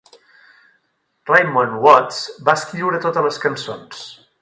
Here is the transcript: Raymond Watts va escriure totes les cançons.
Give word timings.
Raymond 1.31 1.77
Watts 1.85 2.25
va 2.49 2.59
escriure 2.61 3.05
totes 3.07 3.25
les 3.31 3.43
cançons. 3.49 4.05